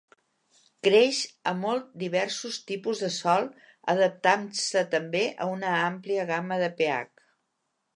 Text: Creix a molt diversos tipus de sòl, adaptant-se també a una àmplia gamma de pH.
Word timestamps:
Creix 0.87 1.19
a 1.51 1.53
molt 1.59 1.91
diversos 2.05 2.59
tipus 2.71 3.03
de 3.05 3.11
sòl, 3.19 3.47
adaptant-se 3.97 4.87
també 4.97 5.25
a 5.47 5.51
una 5.55 5.79
àmplia 5.87 6.31
gamma 6.35 6.63
de 6.67 6.77
pH. 6.83 7.29